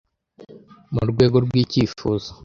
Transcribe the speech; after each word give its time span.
Mu 0.93 1.03
rwego 1.11 1.35
rwicyifuzo! 1.45 2.29